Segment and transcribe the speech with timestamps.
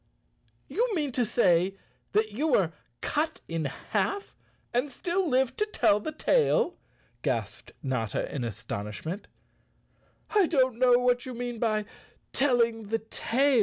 [0.67, 1.75] "You mean to say
[2.13, 4.35] that you were cut in half
[4.73, 6.75] and still live to tell the tale?"
[7.21, 9.27] gasped Notta in astonishment.
[10.31, 11.85] "I don't know what you mean by
[12.33, 13.59] telling the tail.